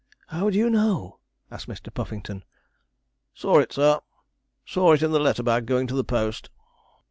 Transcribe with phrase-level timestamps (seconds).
[0.29, 1.19] 'How do you know?'
[1.51, 1.93] asked Mr.
[1.93, 2.43] Puffington.
[3.35, 3.99] 'Saw it, sir
[4.65, 6.49] saw it in the letter bag going to the post.'